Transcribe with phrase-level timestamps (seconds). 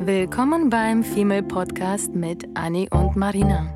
[0.00, 3.74] Willkommen beim Female Podcast mit Annie und Marina.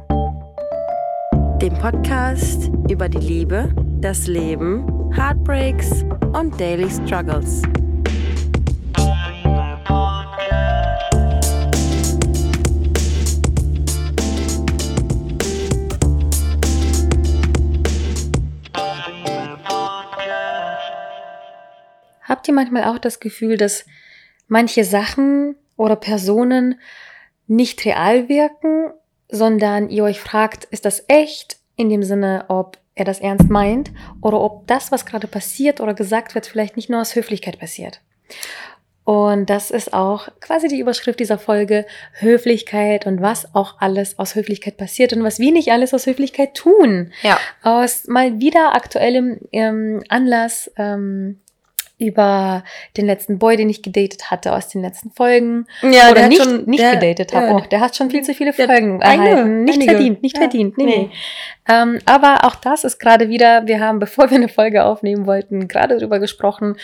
[1.61, 7.63] Dem Podcast über die Liebe, das Leben, Heartbreaks und Daily Struggles.
[22.23, 23.85] Habt ihr manchmal auch das Gefühl, dass
[24.47, 26.81] manche Sachen oder Personen
[27.47, 28.91] nicht real wirken,
[29.29, 31.59] sondern ihr euch fragt, ist das echt?
[31.75, 33.91] In dem Sinne, ob er das ernst meint
[34.21, 38.01] oder ob das, was gerade passiert oder gesagt wird, vielleicht nicht nur aus Höflichkeit passiert.
[39.05, 44.37] Und das ist auch quasi die Überschrift dieser Folge, Höflichkeit und was auch alles aus
[44.37, 47.13] Höflichkeit passiert und was wir nicht alles aus Höflichkeit tun.
[47.23, 47.37] Ja.
[47.63, 51.41] Aus mal wieder aktuellem ähm, Anlass ähm,
[52.03, 52.65] über
[52.97, 55.67] den letzten Boy, den ich gedatet hatte aus den letzten Folgen.
[55.83, 57.55] Ja, Oder der hat nicht, schon- nicht der- gedatet ja, habe.
[57.55, 59.65] Oh, der hat schon viel zu viele Folgen einige, erhalten.
[59.65, 59.93] Nicht einige.
[59.93, 60.79] verdient, nicht Ja, verdient.
[60.79, 60.97] Nee, nee.
[60.99, 61.11] nee.
[61.69, 65.69] Ähm, aber auch das ist gerade wieder, wir haben, bevor wir eine Folge aufnehmen wollten,
[65.69, 66.77] gerade darüber gesprochen,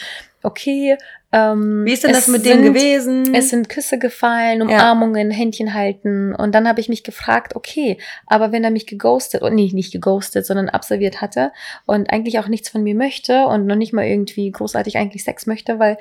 [0.43, 0.97] okay,
[1.33, 3.35] ähm, Wie ist denn das mit dem sind- gewesen?
[3.35, 6.35] es sind Küsse gefallen, Umarmungen, Händchen halten.
[6.35, 9.93] Und dann habe ich mich gefragt, okay, aber wenn er mich geghostet, und nee, nicht
[9.93, 11.53] geghostet, sondern absolviert hatte
[11.87, 15.47] und eigentlich auch nichts von mir möchte und noch nicht mal irgendwie großartig eigentlich Sex
[15.47, 15.99] möchte, weil,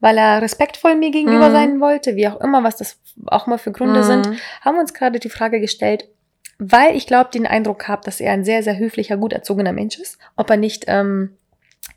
[0.00, 1.52] weil er respektvoll mir gegenüber Mhm.
[1.52, 4.04] sein wollte, wie auch immer, was das auch mal für Gründe Mhm.
[4.04, 4.28] sind,
[4.60, 6.06] haben wir uns gerade die Frage gestellt,
[6.60, 9.98] weil ich glaube, den Eindruck habe, dass er ein sehr, sehr höflicher, gut erzogener Mensch
[9.98, 11.36] ist, ob er nicht ähm,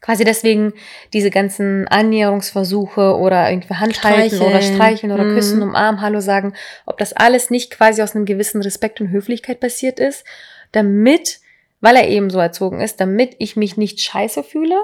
[0.02, 0.74] quasi deswegen
[1.14, 5.36] diese ganzen Annäherungsversuche oder irgendwie Handhalten oder streicheln oder Mhm.
[5.36, 6.54] küssen, umarmen, Hallo sagen,
[6.86, 10.26] ob das alles nicht quasi aus einem gewissen Respekt und Höflichkeit passiert ist,
[10.72, 11.40] damit,
[11.82, 14.76] weil er eben so erzogen ist, damit ich mich nicht scheiße fühle.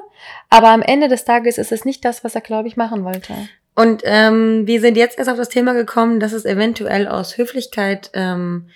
[0.50, 3.34] Aber am Ende des Tages ist es nicht das, was er, glaube ich, machen wollte.
[3.76, 8.10] Und ähm, wir sind jetzt erst auf das Thema gekommen, dass es eventuell aus Höflichkeit
[8.14, 8.70] ähm,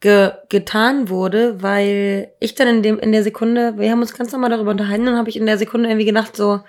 [0.00, 4.32] ge getan wurde, weil ich dann in dem in der Sekunde, wir haben uns ganz
[4.32, 6.60] normal darüber unterhalten und habe ich in der Sekunde irgendwie gedacht so,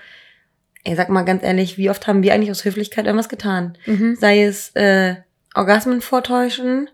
[0.84, 3.78] ey, sag mal ganz ehrlich, wie oft haben wir eigentlich aus Höflichkeit irgendwas getan?
[3.85, 4.16] Mhm.
[4.16, 5.16] Sei es äh,
[5.56, 6.90] Orgasmen vortäuschen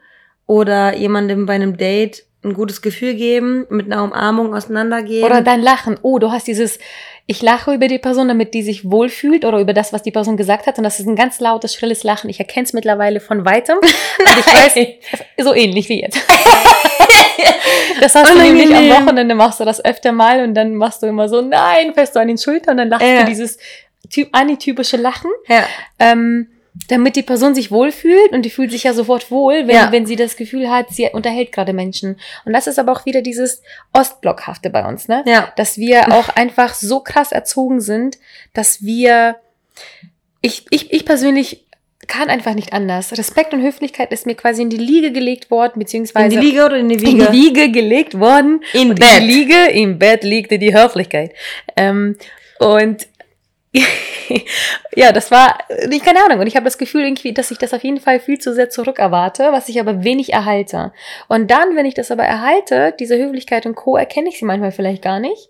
[0.46, 5.25] oder jemandem bei einem Date ein gutes Gefühl geben, mit einer Umarmung auseinandergehen.
[5.25, 5.97] Oder dein Lachen.
[6.02, 6.79] Oh, du hast dieses,
[7.28, 10.38] ich lache über die Person, damit die sich wohlfühlt oder über das, was die Person
[10.38, 10.78] gesagt hat.
[10.78, 12.30] Und das ist ein ganz lautes, schrilles Lachen.
[12.30, 13.78] Ich erkenne es mittlerweile von weitem.
[13.80, 13.86] Und
[14.40, 14.78] ich weiß,
[15.44, 16.19] so ähnlich wie jetzt.
[18.02, 19.06] Das hast du nämlich am Unangenehm.
[19.06, 22.19] Wochenende, machst du das öfter mal und dann machst du immer so, nein, fährst du
[22.19, 23.22] an den Schultern und dann lachst Ja.
[23.22, 23.58] du dieses
[24.09, 25.31] typ, anitypische Lachen.
[25.47, 25.64] ja.
[26.00, 26.47] Ähm,
[26.90, 29.91] damit die Person sich wohlfühlt und die fühlt sich ja sofort wohl, wenn, Ja.
[29.91, 32.19] wenn sie das Gefühl hat, sie unterhält gerade Menschen.
[32.46, 33.62] Und das ist aber auch wieder dieses
[33.94, 35.24] Ostblockhafte bei uns, ne?
[35.25, 35.52] Ja.
[35.56, 38.18] Dass wir auch einfach so krass erzogen sind,
[38.53, 39.38] dass wir,
[40.41, 41.66] ich, ich, ich persönlich
[42.08, 43.18] kann einfach nicht anders.
[43.18, 46.66] Respekt und Höflichkeit ist mir quasi in die Liege gelegt worden, beziehungsweise In die Liege
[46.66, 47.28] oder in die in Wiege?
[47.31, 48.62] die Wiege gelegt worden.
[48.74, 49.18] In Bett.
[49.22, 51.31] In die Liege, im Bett liegte die Höflichkeit.
[51.75, 52.16] Ähm,
[52.59, 53.08] und
[54.96, 55.58] ja, das war,
[55.90, 56.40] ich keine Ahnung.
[56.40, 58.69] Und ich habe das Gefühl irgendwie, dass ich das auf jeden Fall viel zu sehr
[58.69, 60.94] zurückerwarte, was ich aber wenig erhalte.
[61.28, 64.72] Und dann, wenn ich das aber erhalte, diese Höflichkeit und Co., erkenne ich sie manchmal
[64.72, 65.50] vielleicht gar nicht.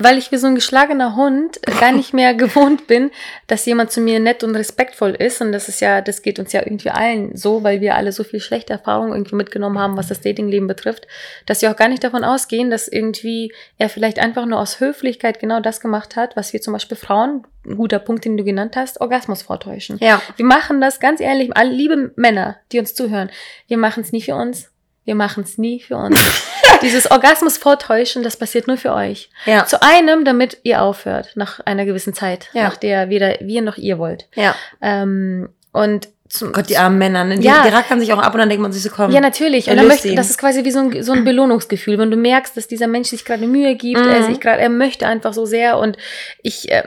[0.00, 3.10] Weil ich wie so ein geschlagener Hund gar nicht mehr gewohnt bin,
[3.46, 5.40] dass jemand zu mir nett und respektvoll ist.
[5.40, 8.24] Und das ist ja, das geht uns ja irgendwie allen so, weil wir alle so
[8.24, 11.06] viel schlechte Erfahrungen irgendwie mitgenommen haben, was das Datingleben betrifft,
[11.46, 15.38] dass wir auch gar nicht davon ausgehen, dass irgendwie er vielleicht einfach nur aus Höflichkeit
[15.38, 18.76] genau das gemacht hat, was wir zum Beispiel Frauen, ein guter Punkt, den du genannt
[18.76, 19.98] hast, Orgasmus vortäuschen.
[20.00, 20.22] Ja.
[20.36, 23.30] Wir machen das ganz ehrlich, alle liebe Männer, die uns zuhören,
[23.68, 24.70] wir machen es nie für uns.
[25.04, 26.20] Wir machen es nie für uns.
[26.82, 29.30] Dieses Orgasmus vortäuschen, das passiert nur für euch.
[29.46, 29.66] Ja.
[29.66, 32.64] Zu einem, damit ihr aufhört, nach einer gewissen Zeit, Ja.
[32.64, 34.26] nach der weder wir noch ihr wollt.
[34.34, 34.54] Ja.
[34.80, 37.38] Ähm, und zum, Gott, die armen Männer, ne?
[37.38, 37.62] Die, Ja.
[37.66, 39.10] die rackern sich auch ab und dann denkt man sich so, komm.
[39.10, 39.68] ja, natürlich.
[39.68, 42.56] Und dann möchte, das ist quasi wie so ein, so ein Belohnungsgefühl, wenn du merkst,
[42.56, 44.08] dass dieser Mensch sich gerade Mühe gibt, Mhm.
[44.10, 45.96] er sich gerade, er möchte einfach so sehr und
[46.42, 46.84] ich äh,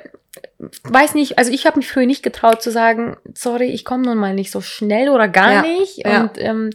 [0.83, 4.17] weiß nicht, also ich habe mich früher nicht getraut zu sagen, sorry, ich komme nun
[4.17, 5.61] mal nicht so schnell oder gar Ja.
[5.63, 6.21] nicht Ja.
[6.21, 6.69] und ähm,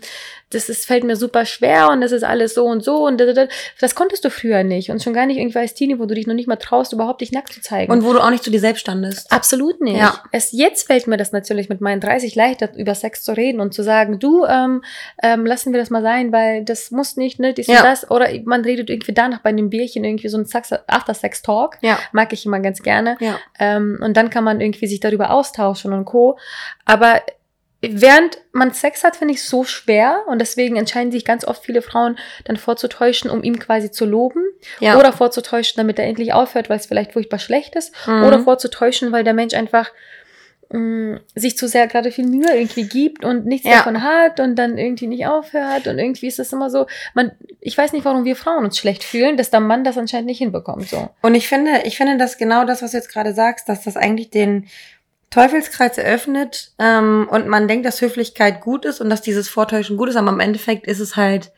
[0.50, 3.26] das ist, fällt mir super schwer und das ist alles so und so und da,
[3.26, 3.46] da, da.
[3.80, 6.26] das konntest du früher nicht und schon gar nicht irgendwie als Teenie, wo du dich
[6.26, 7.92] noch nicht mal traust, überhaupt dich nackt zu zeigen.
[7.92, 9.30] Und wo du auch nicht zu dir selbst standest.
[9.30, 9.98] Absolut nicht.
[9.98, 10.22] Ja.
[10.32, 13.74] Es, jetzt fällt mir das natürlich mit meinen 30 leichter, über Sex zu reden und
[13.74, 14.82] zu sagen, du, ähm,
[15.22, 17.80] ähm, lassen wir das mal sein, weil das muss nicht, ne, dies Ja.
[17.80, 18.10] und das.
[18.10, 21.78] Oder man redet irgendwie danach bei einem Bierchen irgendwie so ein Sex- After-Sex-Talk.
[21.82, 21.98] Ja.
[22.12, 23.16] Mag ich immer ganz gerne.
[23.20, 23.38] Ja.
[23.58, 26.38] Ähm, und dann kann man irgendwie sich darüber austauschen und Co.
[26.84, 27.20] Aber
[27.80, 31.64] während man Sex hat, finde ich es so schwer und deswegen entscheiden sich ganz oft
[31.64, 34.42] viele Frauen dann vorzutäuschen, um ihm quasi zu loben
[34.80, 34.98] Ja.
[34.98, 38.24] oder vorzutäuschen, damit er endlich aufhört, weil es vielleicht furchtbar schlecht ist Mhm.
[38.24, 39.92] oder vorzutäuschen, weil der Mensch einfach
[40.70, 43.78] mh, sich zu sehr gerade viel Mühe irgendwie gibt und nichts Ja.
[43.78, 47.78] davon hat und dann irgendwie nicht aufhört und irgendwie ist das immer so, man, ich
[47.78, 50.86] weiß nicht, warum wir Frauen uns schlecht fühlen, dass der Mann das anscheinend nicht hinbekommt,
[50.90, 51.08] so.
[51.22, 53.96] Und ich finde, ich finde, dass genau das, was du jetzt gerade sagst, dass das
[53.96, 54.66] eigentlich den
[55.30, 60.08] Teufelskreis eröffnet ähm, und man denkt, dass Höflichkeit gut ist und dass dieses Vortäuschen gut
[60.08, 61.52] ist, aber im Endeffekt ist es halt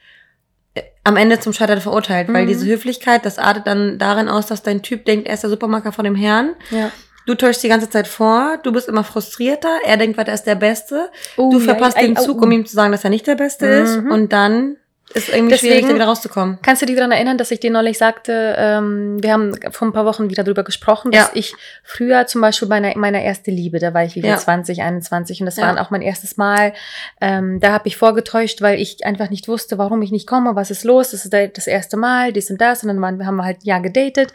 [0.75, 2.49] äh, am Ende zum Scheitern verurteilt, weil Mhm.
[2.49, 5.93] diese Höflichkeit, das artet dann darin aus, dass dein Typ denkt, er ist der Supermarker
[5.93, 6.55] von dem Herrn.
[6.71, 6.91] Ja.
[7.27, 10.47] Du täuschst die ganze Zeit vor, du bist immer frustrierter, er denkt weiter, er ist
[10.47, 11.11] der Beste.
[11.37, 12.45] Oh, du verpasst ja, den oh, Zug, oh.
[12.45, 14.11] um ihm zu sagen, dass er nicht der Beste ist Mhm.
[14.11, 14.77] und dann
[15.13, 16.59] ist irgendwie schwierig, Deswegen- da wieder rauszukommen.
[16.63, 19.93] Kannst du dich daran erinnern, dass ich dir neulich sagte, ähm, wir haben vor ein
[19.93, 21.31] paar Wochen wieder drüber gesprochen, dass Ja.
[21.35, 24.37] ich früher zum Beispiel meiner, meiner erste Liebe, da war ich wie viel, Ja.
[24.37, 25.75] 20, 21 und das Ja.
[25.75, 26.73] war auch mein erstes Mal.
[27.21, 30.71] Ähm, da habe ich vorgetäuscht, weil ich einfach nicht wusste, warum ich nicht komme, was
[30.71, 33.37] ist los, das ist da- das erste Mal, dies und das und dann waren, haben
[33.37, 34.33] wir halt ein Jahr gedatet,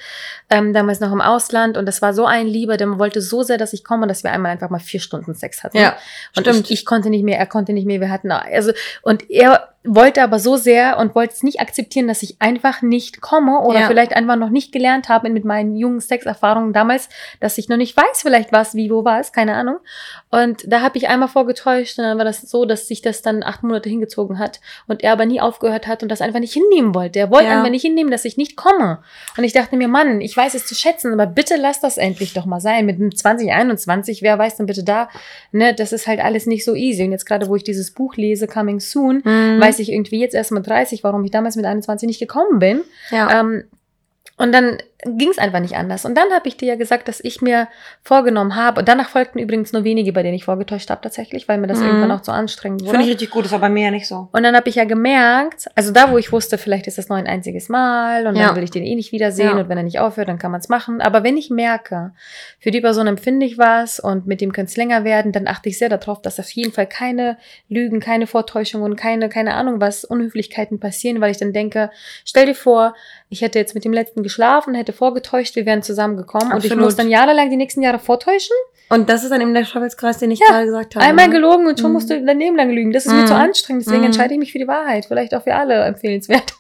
[0.50, 3.58] ähm, damals noch im Ausland und das war so ein Liebe, der wollte so sehr,
[3.58, 5.78] dass ich komme, dass wir einmal einfach mal vier Stunden Sex hatten.
[5.78, 5.96] Ja,
[6.36, 6.66] Und stimmt.
[6.66, 10.22] Ich, ich konnte nicht mehr, er konnte nicht mehr, wir hatten, also, und er wollte
[10.24, 13.88] aber so sehr und wollte es nicht akzeptieren, dass ich einfach nicht komme oder Ja.
[13.88, 17.10] vielleicht einfach noch nicht gelernt habe mit meinen jungen Sexerfahrungen damals,
[17.40, 19.78] dass ich noch nicht weiß vielleicht was, wie, wo war es, keine Ahnung.
[20.32, 23.44] Und da habe ich einmal vorgetäuscht und dann war das so, dass sich das dann
[23.44, 26.94] acht Monate hingezogen hat und er aber nie aufgehört hat und das einfach nicht hinnehmen
[26.96, 27.20] wollte.
[27.20, 27.58] Er wollte Ja.
[27.58, 29.00] einfach nicht hinnehmen, dass ich nicht komme.
[29.38, 32.34] Und ich dachte mir, Mann, ich weiß es zu schätzen, aber bitte lass das endlich
[32.34, 32.86] doch mal sein.
[32.86, 35.10] Mit einem 2021, wer weiß denn bitte da,
[35.52, 37.04] ne, das ist halt alles nicht so easy.
[37.04, 39.60] Und jetzt gerade, wo ich dieses Buch lese, Coming Soon, Mhm.
[39.62, 42.82] weiß ich irgendwie jetzt erst mit 30, warum ich damals mit 21 nicht gekommen bin.
[43.12, 43.40] ja.
[43.40, 43.66] Ähm,
[44.38, 46.04] und dann ging es einfach nicht anders.
[46.04, 47.68] Und dann habe ich dir ja gesagt, dass ich mir
[48.02, 51.58] vorgenommen habe, und danach folgten übrigens nur wenige, bei denen ich vorgetäuscht habe tatsächlich, weil
[51.60, 51.86] mir das Mhm.
[51.86, 52.92] irgendwann auch zu anstrengend wurde.
[52.92, 54.30] Finde ich richtig gut, das war bei mir ja nicht so.
[54.32, 57.18] Und dann habe ich ja gemerkt, also da, wo ich wusste, vielleicht ist das nur
[57.18, 58.48] ein einziges Mal und Ja.
[58.48, 59.64] dann will ich den eh nicht wiedersehen Ja.
[59.64, 61.02] und wenn er nicht aufhört, dann kann man es machen.
[61.02, 62.12] Aber wenn ich merke,
[62.60, 65.70] für die Person empfinde ich was und mit dem könnte es länger werden, dann achte
[65.70, 67.38] ich sehr darauf, dass auf jeden Fall keine
[67.70, 71.92] Lügen, keine Vortäuschungen, keine, keine Ahnung was, Unhöflichkeiten passieren, weil ich dann denke,
[72.26, 72.96] stell dir vor,
[73.30, 76.96] ich hätte jetzt mit dem letzten geschlafen, hätte vorgetäuscht, wir wären zusammengekommen und ich muss
[76.96, 78.56] dann jahrelang die nächsten Jahre vortäuschen.
[78.88, 81.04] Und das ist dann eben der Teufelskreis, den ich Ja, gerade gesagt habe.
[81.06, 81.34] Einmal ne?
[81.34, 81.94] gelogen und schon Mhm.
[81.94, 82.92] musst du dein Leben lang lügen.
[82.92, 83.28] Das ist mir Mhm.
[83.28, 84.06] zu anstrengend, deswegen Mhm.
[84.08, 85.06] entscheide ich mich für die Wahrheit.
[85.08, 86.54] Vielleicht auch für alle empfehlenswert.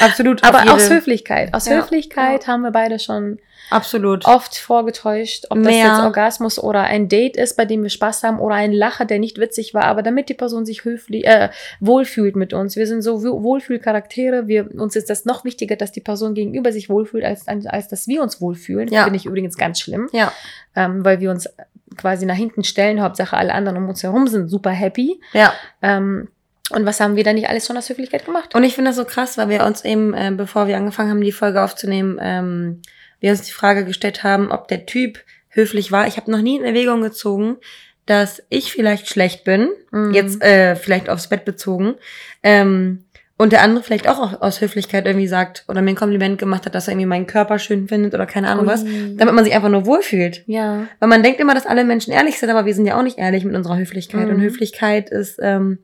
[0.00, 0.42] Absolut.
[0.44, 1.54] Aber aus Höflichkeit.
[1.54, 1.76] Aus Ja.
[1.76, 3.38] Höflichkeit haben wir beide schon
[3.70, 4.26] Absolut.
[4.26, 5.86] oft vorgetäuscht, ob das Mehr.
[5.86, 9.18] jetzt Orgasmus oder ein Date ist, bei dem wir Spaß haben, oder ein Lacher, der
[9.18, 11.48] nicht witzig war, aber damit die Person sich höflich, äh,
[11.80, 12.76] wohlfühlt mit uns.
[12.76, 14.46] Wir sind so Wohl- Wohlfühlcharaktere.
[14.48, 18.08] Wir, uns ist das noch wichtiger, dass die Person gegenüber sich wohlfühlt, als, als dass
[18.08, 18.88] wir uns wohlfühlen.
[18.88, 19.04] Ja.
[19.04, 20.32] Finde ich übrigens ganz schlimm, Ja,
[20.76, 21.48] ähm, weil wir uns
[21.96, 23.00] quasi nach hinten stellen.
[23.02, 25.20] Hauptsache alle anderen um uns herum sind super happy.
[25.32, 25.52] ja.
[25.82, 26.28] Ähm,
[26.70, 28.54] und was haben wir da nicht alles schon aus Höflichkeit gemacht?
[28.54, 31.20] Und ich finde das so krass, weil wir uns eben, äh, bevor wir angefangen haben,
[31.20, 32.80] die Folge aufzunehmen, ähm,
[33.22, 36.06] wir uns die Frage gestellt haben, ob der Typ höflich war.
[36.06, 37.56] Ich habe noch nie in Erwägung gezogen,
[38.04, 40.12] dass ich vielleicht schlecht bin, Mhm.
[40.12, 41.94] jetzt äh, vielleicht aufs Bett bezogen,
[42.42, 43.04] ähm,
[43.38, 46.64] und der andere vielleicht auch au- aus Höflichkeit irgendwie sagt oder mir ein Kompliment gemacht
[46.64, 49.16] hat, dass er irgendwie meinen Körper schön findet oder keine Ahnung was, Ui.
[49.16, 50.44] damit man sich einfach nur wohlfühlt.
[50.46, 50.86] Ja.
[51.00, 53.18] Weil man denkt immer, dass alle Menschen ehrlich sind, aber wir sind ja auch nicht
[53.18, 54.26] ehrlich mit unserer Höflichkeit.
[54.28, 54.34] Mhm.
[54.34, 55.78] Und Höflichkeit ist ähm,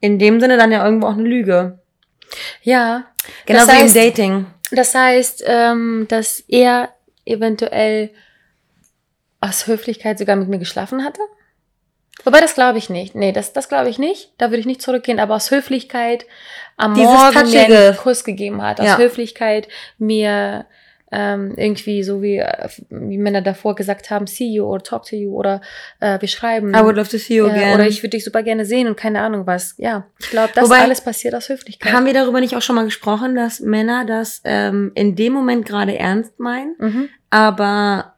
[0.00, 1.78] in dem Sinne dann ja irgendwo auch eine Lüge.
[2.62, 3.04] Ja.
[3.46, 4.46] Genau Das wie heißt- im Dating.
[4.74, 6.90] Das heißt, ähm, dass er
[7.24, 8.10] eventuell
[9.40, 11.20] aus Höflichkeit sogar mit mir geschlafen hatte?
[12.24, 13.14] Wobei, das glaube ich nicht.
[13.14, 14.32] Nee, das, das glaube ich nicht.
[14.38, 15.20] Da würde ich nicht zurückgehen.
[15.20, 16.26] Aber aus Höflichkeit
[16.76, 18.80] am Dieses Morgen mir einen Kuss gegeben hat.
[18.80, 18.98] Aus Ja.
[18.98, 20.66] Höflichkeit mir
[21.14, 25.14] ähm, irgendwie so wie, äh, wie Männer davor gesagt haben, see you or talk to
[25.14, 25.60] you oder
[26.00, 26.74] äh, wir schreiben.
[26.74, 27.74] I would love to see you ja, again.
[27.74, 29.74] oder ich würde dich super gerne sehen und keine Ahnung was.
[29.78, 31.92] Ja, ich glaube, das Wobei- alles passiert aus Höflichkeit.
[31.92, 35.64] Haben wir darüber nicht auch schon mal gesprochen, dass Männer das ähm, in dem Moment
[35.64, 37.08] gerade ernst meinen, mhm.
[37.30, 38.13] aber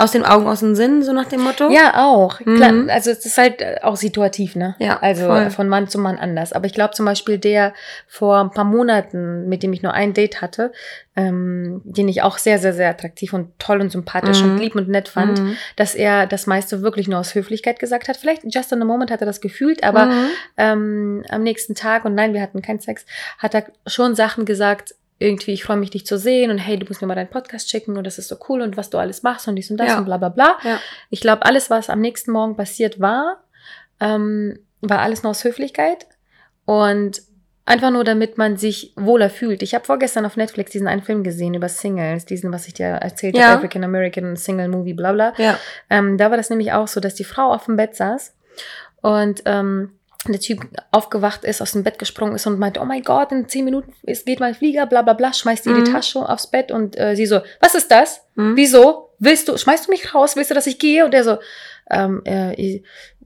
[0.00, 1.70] aus den Augen, aus dem Sinn, so nach dem Motto?
[1.70, 2.40] Ja, auch.
[2.40, 2.56] Mhm.
[2.56, 4.74] Klar, also es ist halt äh, auch situativ, ne?
[4.78, 5.50] Ja, Also voll.
[5.50, 6.52] von Mann zu Mann anders.
[6.52, 7.74] Aber ich glaube zum Beispiel der
[8.06, 10.72] vor ein paar Monaten, mit dem ich nur ein Date hatte,
[11.16, 14.50] ähm, den ich auch sehr, sehr, sehr attraktiv und toll und sympathisch Mhm.
[14.52, 15.56] und lieb und nett fand, Mhm.
[15.76, 18.16] dass er das meiste wirklich nur aus Höflichkeit gesagt hat.
[18.16, 20.26] Vielleicht just in a moment hat er das gefühlt, aber Mhm.
[20.56, 23.04] ähm, am nächsten Tag, und nein, wir hatten keinen Sex,
[23.38, 26.86] hat er schon Sachen gesagt, irgendwie, ich freue mich, dich zu sehen und hey, du
[26.86, 29.22] musst mir mal deinen Podcast schicken und das ist so cool und was du alles
[29.22, 29.98] machst und dies und das Ja.
[29.98, 30.56] und bla bla bla.
[30.64, 30.80] Ja.
[31.10, 33.44] Ich glaube, alles, was am nächsten Morgen passiert war,
[34.00, 36.06] ähm, war alles nur aus Höflichkeit
[36.64, 37.22] und
[37.66, 39.62] einfach nur, damit man sich wohler fühlt.
[39.62, 42.86] Ich habe vorgestern auf Netflix diesen einen Film gesehen über Singles, diesen, was ich dir
[42.86, 43.48] erzählt Ja.
[43.48, 45.34] habe, African American Single Movie, bla bla.
[45.36, 45.58] Ja.
[45.90, 48.34] Ähm, da war das nämlich auch so, dass die Frau auf dem Bett saß
[49.02, 49.92] und ähm,
[50.28, 50.60] der Typ
[50.90, 53.92] aufgewacht ist, aus dem Bett gesprungen ist und meinte, oh mein Gott, in zehn Minuten
[54.04, 55.84] geht mein Flieger, bla bla bla, schmeißt ihr Mhm.
[55.84, 58.22] die Tasche aufs Bett und äh, sie so, was ist das?
[58.34, 58.56] Mhm.
[58.56, 59.10] Wieso?
[59.18, 60.36] Willst du, schmeißt du mich raus?
[60.36, 61.04] Willst du, dass ich gehe?
[61.04, 61.38] Und er so,
[61.90, 62.80] ähm, äh,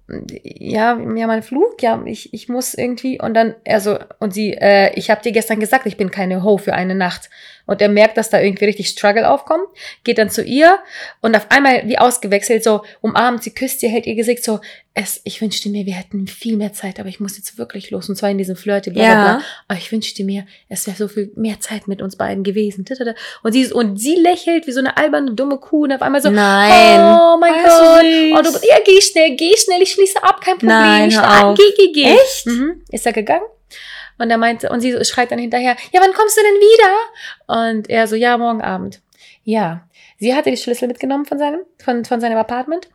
[0.06, 4.92] ja, ja, mein Flug, ja, ich, ich muss irgendwie und dann, also, und sie, äh,
[4.94, 7.30] ich habe dir gestern gesagt, ich bin keine Ho für eine Nacht.
[7.66, 9.66] Und er merkt, dass da irgendwie richtig Struggle aufkommt,
[10.04, 10.78] geht dann zu ihr
[11.20, 14.60] und auf einmal wie ausgewechselt, so umarmt sie, küsst sie, hält ihr Gesicht so,
[14.96, 18.08] es, ich wünschte mir, wir hätten viel mehr Zeit, aber ich muss jetzt wirklich los
[18.08, 19.44] und zwar in diesem Flirte, bla, bla, bla.
[19.66, 22.84] Aber ich wünschte mir, es wäre so viel mehr Zeit mit uns beiden gewesen.
[23.42, 26.30] Und sie, und sie lächelt wie so eine alberne, dumme Kuh und auf einmal so,
[26.30, 27.00] Nein.
[27.00, 28.04] oh mein Gott,
[28.38, 30.78] oh, du, ja, geh schnell, geh schnell, ich schließe ab, kein Problem.
[30.78, 31.16] Nein, ich.
[31.16, 32.14] Geh, geh, geh.
[32.14, 32.46] Echt?
[32.46, 32.82] Mhm.
[32.90, 33.46] Ist er gegangen?
[34.18, 37.72] Und er meinte, und sie schreit dann hinterher, ja, wann kommst du denn wieder?
[37.72, 39.00] Und er so, ja, morgen Abend.
[39.42, 39.82] Ja.
[40.18, 42.88] Sie hatte die Schlüssel mitgenommen von seinem, von, von seinem Apartment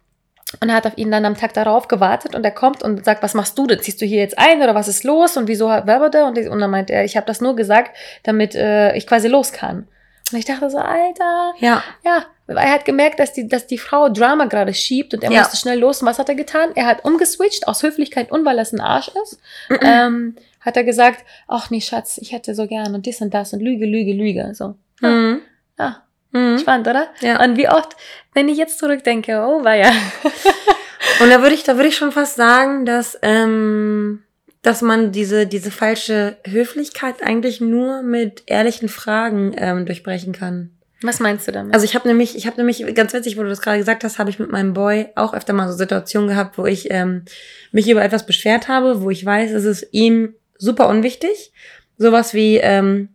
[0.61, 3.33] und hat auf ihn dann am Tag darauf gewartet und er kommt und sagt, was
[3.35, 3.81] machst du denn?
[3.81, 6.23] Ziehst du hier jetzt ein oder was ist los und wieso werbete?
[6.25, 9.51] Und, und dann meinte er, ich habe das nur gesagt, damit äh, ich quasi los
[9.51, 9.87] kann.
[10.31, 11.83] Und ich dachte so, Alter, Ja.
[12.03, 15.31] ja, weil er hat gemerkt, dass die, dass die Frau Drama gerade schiebt und er
[15.31, 15.39] Ja.
[15.39, 16.01] musste schnell los.
[16.01, 16.69] Und was hat er getan?
[16.75, 19.39] Er hat umgeswitcht aus Höflichkeit und weil er ein Arsch ist.
[19.81, 23.53] ähm, hat er gesagt, ach nee, Schatz, ich hätte so gern und dies und das
[23.53, 24.51] und Lüge, Lüge, Lüge.
[24.53, 24.75] So.
[25.01, 25.41] Ja, Mhm.
[25.77, 26.59] ja Mhm.
[26.59, 27.07] spannend, oder?
[27.21, 27.43] Ja.
[27.43, 27.95] Und wie oft,
[28.33, 29.91] wenn ich jetzt zurückdenke, oh war ja.
[31.21, 34.23] Und da würde ich, da würde ich schon fast sagen, dass, ähm,
[34.61, 40.71] dass man diese, diese falsche Höflichkeit eigentlich nur mit ehrlichen Fragen ähm, durchbrechen kann.
[41.01, 41.73] Was meinst du damit?
[41.73, 44.19] Also ich habe nämlich, ich habe nämlich, ganz witzig, wo du das gerade gesagt hast,
[44.19, 47.23] habe ich mit meinem Boy auch öfter mal so Situationen gehabt, wo ich ähm,
[47.71, 51.51] mich über etwas beschwert habe, wo ich weiß, es ist ihm super unwichtig.
[51.97, 53.09] Sowas wie, ähm,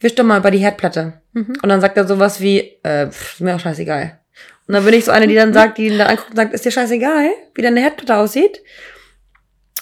[0.00, 1.20] wisch doch mal über die Herdplatte.
[1.32, 1.58] mhm.
[1.62, 4.18] Und dann sagt er sowas wie, äh, pff, ist mir auch scheißegal.
[4.66, 6.54] Und dann bin ich so eine, die dann sagt, die ihn dann anguckt und sagt,
[6.54, 8.62] ist dir scheißegal, wie deine Herdplatte aussieht?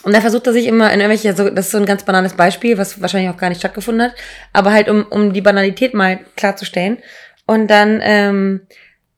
[0.02, 2.34] Und dann versucht er sich immer in irgendwelche, also das ist so ein ganz banales
[2.34, 4.14] Beispiel, was wahrscheinlich auch gar nicht stattgefunden hat,
[4.52, 6.98] aber halt um, um die Banalität mal klarzustellen.
[7.46, 8.66] Und dann ähm,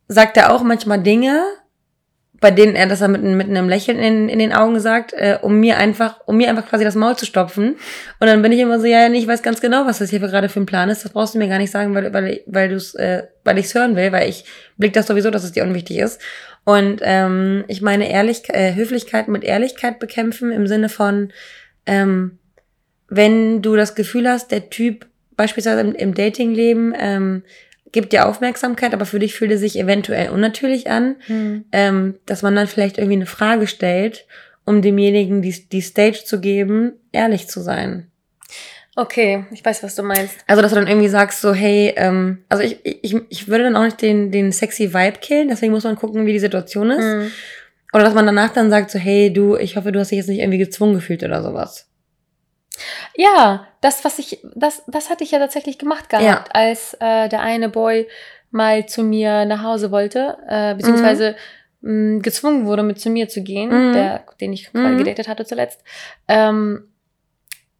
[0.08, 1.44] sagt er auch manchmal Dinge,
[2.40, 5.38] bei denen er das dann mit, mit einem Lächeln in, in den Augen sagt, äh,
[5.42, 7.76] um mir einfach, um mir einfach quasi das Maul zu stopfen.
[8.18, 10.48] Und dann bin ich immer so, ja, ich weiß ganz genau, was das hier gerade
[10.48, 11.04] für ein Plan ist.
[11.04, 13.66] Das brauchst du mir gar nicht sagen, weil, weil, weil du es, äh, weil ich
[13.66, 14.44] es hören will, weil ich
[14.78, 16.20] blick das sowieso, dass es dir unwichtig ist.
[16.64, 21.32] Und ähm, ich meine ehrlich, äh, Höflichkeit mit Ehrlichkeit bekämpfen im Sinne von,
[21.84, 22.38] ähm,
[23.08, 25.06] wenn du das Gefühl hast, der Typ
[25.36, 27.42] beispielsweise im, im Datingleben ähm,
[27.92, 31.64] gibt dir Aufmerksamkeit, aber für dich fühlt er sich eventuell unnatürlich an, Hm.
[31.72, 34.26] ähm, dass man dann vielleicht irgendwie eine Frage stellt,
[34.64, 38.06] um demjenigen die, die Stage zu geben, ehrlich zu sein.
[38.96, 40.36] Okay, ich weiß, was du meinst.
[40.46, 43.76] Also, dass du dann irgendwie sagst, so, hey, ähm, also ich, ich, ich würde dann
[43.76, 47.04] auch nicht den, den sexy Vibe killen, deswegen muss man gucken, wie die Situation ist.
[47.04, 47.30] Hm.
[47.92, 50.28] Oder dass man danach dann sagt, so, hey, du, ich hoffe, du hast dich jetzt
[50.28, 51.88] nicht irgendwie gezwungen gefühlt oder sowas.
[53.16, 57.40] Ja, das, was ich, das, das hatte ich ja tatsächlich gemacht gehabt, als äh, der
[57.40, 58.08] eine Boy
[58.50, 61.36] mal zu mir nach Hause wollte, äh, beziehungsweise
[61.82, 63.92] mh, gezwungen wurde, mit zu mir zu gehen, Mhm.
[63.92, 64.98] der, den ich Mhm.
[64.98, 65.82] gedatet hatte zuletzt.
[66.28, 66.86] Ähm,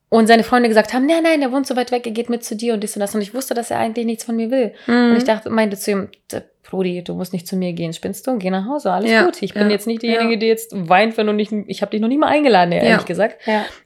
[0.09, 2.43] und seine Freunde gesagt haben, nein, nein, der wohnt so weit weg, er geht mit
[2.45, 3.15] zu dir und dies und das.
[3.15, 4.75] Und ich wusste, dass er eigentlich nichts von mir will.
[5.11, 6.09] Und ich dachte, meinte zu ihm,
[6.71, 8.39] "D- Brudi, du musst nicht zu mir gehen, spinnst du?
[8.39, 9.43] Geh nach Hause, alles Ja, gut.
[9.43, 10.39] Ich bin ja, jetzt nicht diejenige, ja.
[10.39, 13.37] die jetzt weint, wenn du nicht, ich habe dich noch nie mal eingeladen, ehrlich gesagt.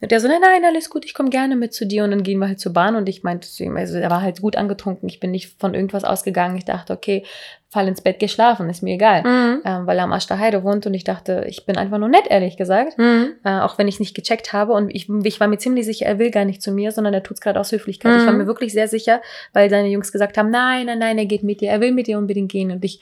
[0.01, 2.05] Und der so, nein, nein, alles gut, ich komme gerne mit zu dir.
[2.05, 4.23] Und dann gehen wir halt zur Bahn und ich meinte zu ihm, also er war
[4.23, 6.57] halt gut angetrunken, ich bin nicht von irgendwas ausgegangen.
[6.57, 7.25] Ich dachte, okay,
[7.71, 9.23] fall ins Bett, geh schlafen, ist mir egal.
[9.25, 9.63] Mhm.
[9.65, 12.09] Ähm, weil er am Arsch der Heide wohnt und ich dachte, ich bin einfach nur
[12.09, 12.97] nett, ehrlich gesagt.
[12.99, 13.33] Mhm.
[13.45, 16.21] Äh, auch wenn ich nicht gecheckt habe und ich, ich war mir ziemlich sicher, er
[16.21, 18.15] will gar nicht zu mir, sondern er tut's gerade aus Höflichkeit.
[18.21, 18.39] Ich war Mhm.
[18.39, 19.21] mir wirklich sehr sicher,
[19.55, 22.07] weil seine Jungs gesagt haben, nein, nein, nein, er geht mit dir, er will mit
[22.07, 22.74] dir unbedingt gehen.
[22.75, 23.01] Und ich,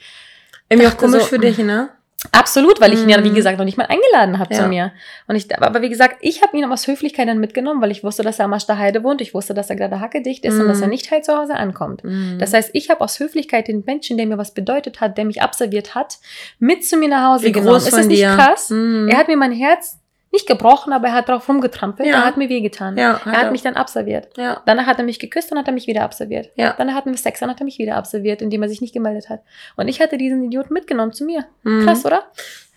[0.69, 1.89] Irgendwie auch komisch so, für dich, ne?
[2.31, 3.35] Absolut, weil ich ihn ja, wie Mhm.
[3.35, 4.61] gesagt, noch nicht mal eingeladen habe Ja.
[4.61, 4.93] zu mir.
[5.27, 8.23] Und ich, aber wie gesagt, ich habe ihn aus Höflichkeit dann mitgenommen, weil ich wusste,
[8.23, 9.19] dass er am Arsch der Heide wohnt.
[9.19, 10.67] Ich wusste, dass er gerade hackedicht ist und Mhm.
[10.69, 12.01] dass er nicht heil zu Hause ankommt.
[12.05, 12.37] Mhm.
[12.39, 15.41] Das heißt, ich habe aus Höflichkeit den Menschen, der mir was bedeutet hat, der mich
[15.41, 16.19] abserviert hat,
[16.59, 17.71] mit zu mir nach Hause Wie genommen.
[17.73, 18.35] groß Ist das nicht dir.
[18.37, 18.69] krass?
[18.69, 19.09] Mhm.
[19.09, 19.99] Er hat mir mein Herz
[20.33, 22.09] nicht gebrochen, aber er hat drauf rumgetrampelt.
[22.09, 22.15] Ja.
[22.15, 22.97] Er hat mir wehgetan.
[22.97, 24.27] Ja, er hat mich dann abserviert.
[24.35, 24.61] Ja.
[24.65, 26.49] Danach hat er mich geküsst und hat er mich wieder abserviert.
[26.55, 26.73] Ja.
[26.77, 29.29] Danach hatten wir Sex, dann hat er mich wieder abserviert, indem er sich nicht gemeldet
[29.29, 29.41] hat.
[29.77, 31.45] Und ich hatte diesen Idioten mitgenommen zu mir.
[31.63, 31.85] Mhm.
[31.85, 32.23] Krass, oder?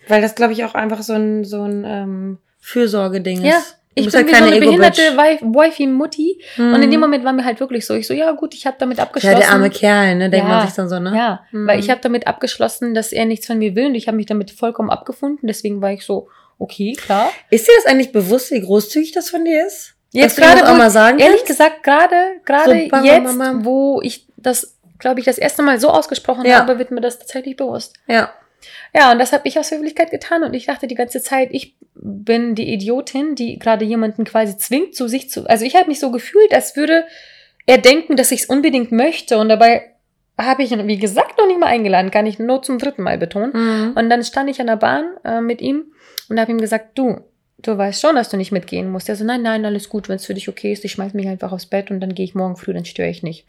[0.07, 3.57] Weil das, glaube ich, auch einfach so ein, so ein ähm, Fürsorgeding Ja.
[3.57, 3.73] ist.
[3.97, 5.01] Du Ich bin halt wie so keine eine behinderte
[5.61, 6.39] Wifi-Mutti.
[6.57, 6.73] Mhm.
[6.73, 8.77] Und in dem Moment war mir halt wirklich so, ich so, ja gut, ich habe
[8.79, 9.39] damit Ja, abgeschlossen.
[9.39, 10.29] der arme Kerl, ne?
[10.29, 10.53] Denkt Ja.
[10.57, 11.13] man sich dann so, ne?
[11.15, 11.67] Ja, Mhm.
[11.67, 14.27] weil ich habe damit abgeschlossen, dass er nichts von mir will und ich habe mich
[14.27, 15.47] damit vollkommen abgefunden.
[15.47, 17.31] Deswegen war ich so, okay, klar.
[17.49, 19.93] Ist dir das eigentlich bewusst, wie großzügig das von dir ist?
[20.11, 21.47] Jetzt gerade, auch mal sagen Ehrlich kannst?
[21.47, 23.65] gesagt, gerade gerade So, jetzt, bam.
[23.65, 26.59] wo ich das, glaube ich, das erste Mal so ausgesprochen Ja.
[26.59, 27.93] habe, wird mir das tatsächlich bewusst.
[28.07, 28.31] Ja.
[28.95, 31.75] Ja, und das habe ich aus Höflichkeit getan und ich dachte die ganze Zeit, ich
[31.93, 35.45] bin die Idiotin, die gerade jemanden quasi zwingt, zu sich zu.
[35.47, 37.05] Also ich habe mich so gefühlt, als würde
[37.67, 39.93] er denken, dass ich es unbedingt möchte und dabei
[40.39, 43.51] habe ich, wie gesagt, noch nicht mal eingeladen, kann ich nur zum dritten Mal betonen.
[43.53, 43.93] Mhm.
[43.95, 45.91] Und dann stand ich an der Bahn äh, mit ihm
[46.29, 47.21] und habe ihm gesagt, du,
[47.59, 49.09] du weißt schon, dass du nicht mitgehen musst.
[49.09, 51.27] Er so, nein, nein, alles gut, wenn es für dich okay ist, ich schmeiß mich
[51.27, 53.45] einfach aufs Bett und dann gehe ich morgen früh, dann störe ich nicht.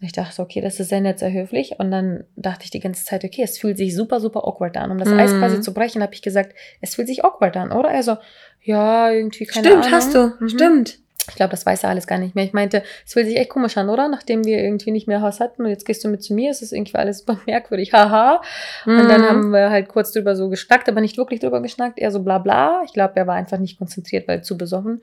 [0.00, 1.76] Und ich dachte, okay, das ist sehr nett, sehr höflich.
[1.78, 4.90] Und dann dachte ich die ganze Zeit, okay, es fühlt sich super, super awkward an.
[4.90, 5.20] Um das Mhm.
[5.20, 7.90] Eis quasi zu brechen, habe ich gesagt, es fühlt sich awkward an, oder?
[7.90, 8.16] Er so,
[8.62, 9.92] ja, irgendwie keine Stimmt, Ahnung.
[9.92, 10.32] hast du.
[10.40, 10.48] Mhm.
[10.48, 10.98] Stimmt.
[11.28, 12.44] Ich glaube, das weiß er alles gar nicht mehr.
[12.44, 14.08] Ich meinte, es fühlt sich echt komisch an, oder?
[14.08, 16.62] Nachdem wir irgendwie nicht mehr Haus hatten und jetzt gehst du mit zu mir, es
[16.62, 18.42] ist irgendwie alles super merkwürdig, haha.
[18.84, 19.26] Und dann Mhm.
[19.26, 22.38] haben wir halt kurz drüber so geschnackt, aber nicht wirklich drüber geschnackt, eher so bla
[22.38, 22.82] bla.
[22.84, 25.02] Ich glaube, er war einfach nicht konzentriert, weil zu besoffen.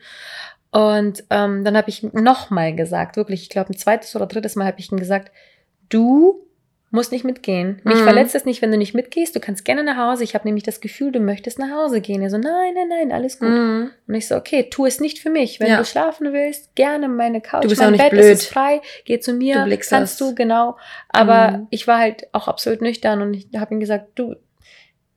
[0.72, 4.68] Und ähm, dann habe ich nochmal gesagt, wirklich, ich glaube, ein zweites oder drittes Mal
[4.68, 5.32] habe ich ihm gesagt,
[5.90, 6.46] du
[6.92, 7.80] musst nicht mitgehen.
[7.84, 8.04] Mich Mhm.
[8.04, 9.34] verletzt es nicht, wenn du nicht mitgehst.
[9.36, 10.24] Du kannst gerne nach Hause.
[10.26, 12.22] Ich habe nämlich das Gefühl, du möchtest nach Hause gehen.
[12.22, 13.50] Er so, nein, nein, nein, alles gut.
[13.50, 13.92] Mhm.
[14.08, 15.60] Und ich so, okay, tu es nicht für mich.
[15.62, 15.78] Wenn Ja.
[15.78, 18.26] du schlafen willst, gerne meine Couch, Du bist mein auch nicht Bett, blöd.
[18.26, 20.18] ist frei, geh zu mir, Du kannst das.
[20.18, 20.78] du, genau.
[21.10, 21.68] Aber Mhm.
[21.70, 24.36] ich war halt auch absolut nüchtern und ich habe ihm gesagt, du,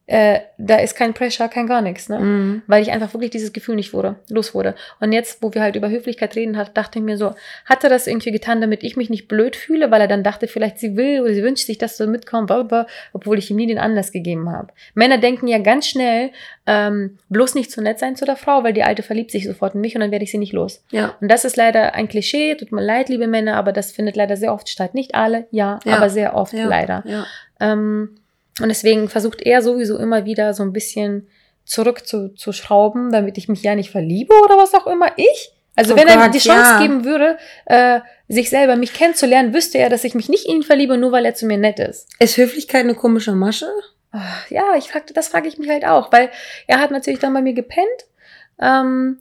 [0.06, 2.18] äh, da ist kein Pressure, kein gar nichts, ne?
[2.18, 2.62] Mhm.
[2.66, 4.74] Weil ich einfach wirklich dieses Gefühl nicht wurde, los wurde.
[5.00, 7.34] Und jetzt, wo wir halt über Höflichkeit reden, hat, dachte ich mir so,
[7.64, 10.46] hat er das irgendwie getan, damit ich mich nicht blöd fühle, weil er dann dachte,
[10.46, 12.52] vielleicht sie will oder sie wünscht sich, dass du mitkommst,
[13.14, 14.68] obwohl ich ihm nie den Anlass gegeben habe.
[14.92, 16.30] Männer denken ja ganz schnell,
[16.66, 19.74] ähm, bloß nicht zu nett sein zu der Frau, weil die Alte verliebt sich sofort
[19.74, 20.84] in mich und dann werde ich sie nicht los.
[20.90, 21.14] Ja.
[21.20, 24.36] Und das ist leider ein Klischee, tut mir leid, liebe Männer, aber das findet leider
[24.36, 24.92] sehr oft statt.
[24.94, 25.96] Nicht alle, ja, Ja.
[25.96, 26.66] aber sehr oft Ja.
[26.66, 27.02] leider.
[27.06, 27.24] Ja.
[27.60, 28.16] Ähm,
[28.60, 31.28] und deswegen versucht er sowieso immer wieder so ein bisschen
[31.64, 35.12] zurück zu, zu schrauben, damit ich mich ja nicht verliebe oder was auch immer.
[35.16, 35.52] Ich?
[35.76, 36.80] Also Oh wenn er Gott, die Chance ja.
[36.82, 40.62] geben würde, äh, sich selber mich kennenzulernen, wüsste er, dass ich mich nicht in ihn
[40.62, 42.08] verliebe, nur weil er zu mir nett ist.
[42.20, 43.66] Ist Höflichkeit eine komische Masche?
[44.12, 44.20] Ah,
[44.50, 46.30] Ja, ich fragte, das frage ich mich halt auch, weil
[46.68, 47.88] er hat natürlich dann bei mir gepennt.
[48.60, 49.18] Ähm,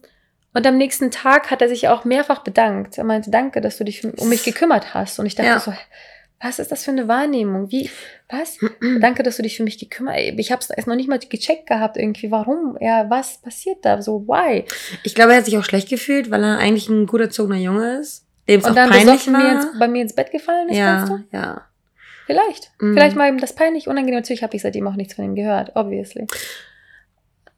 [0.52, 2.96] und am nächsten Tag hat er sich auch mehrfach bedankt.
[2.98, 5.18] Er meinte, danke, dass du dich um mich gekümmert hast.
[5.18, 5.58] Und ich dachte Ja.
[5.58, 5.72] so,
[6.40, 7.70] was ist das für eine Wahrnehmung?
[7.70, 7.90] Wie,
[8.28, 8.58] was?
[9.00, 10.38] Danke, dass du dich für mich gekümmert hast.
[10.38, 12.30] Ich habe es erst noch nicht mal gecheckt gehabt irgendwie.
[12.30, 12.76] Warum?
[12.80, 14.02] Ja, was passiert da?
[14.02, 14.64] So, why?
[15.02, 17.98] Ich glaube, er hat sich auch schlecht gefühlt, weil er eigentlich ein gut erzogener Junge
[17.98, 19.52] ist, dem es auch Und dann peinlich besoffen mir war.
[19.52, 21.24] ins, bei mir ins Bett gefallen ist, ja, du?
[21.32, 21.62] ja.
[22.26, 22.70] Vielleicht.
[22.78, 22.94] Mhm.
[22.94, 24.20] Vielleicht war ihm das peinlich, unangenehm.
[24.20, 26.26] Natürlich habe ich seitdem auch nichts von ihm gehört, obviously.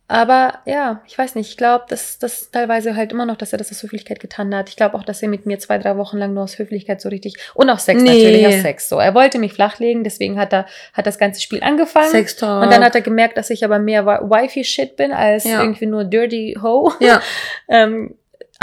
[0.08, 1.50] Aber ja, ich weiß nicht.
[1.50, 4.68] Ich glaube, dass das teilweise halt immer noch, dass er das aus Höflichkeit getan hat.
[4.68, 7.08] Ich glaube auch, dass er mit mir zwei, drei Wochen lang nur aus Höflichkeit so
[7.08, 8.08] richtig und auch Sex Nee.
[8.10, 8.98] natürlich, aus Sex so.
[9.00, 12.08] Er wollte mich flachlegen, deswegen hat er hat das ganze Spiel angefangen.
[12.10, 12.62] Sextalk.
[12.62, 15.60] Und dann hat er gemerkt, dass ich aber mehr Wi- Wifi-Shit bin als Ja.
[15.60, 16.92] irgendwie nur Dirty Ho.
[17.00, 17.20] Ja,
[17.68, 18.14] Ähm,